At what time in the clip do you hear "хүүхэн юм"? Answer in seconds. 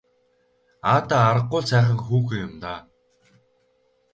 2.05-2.53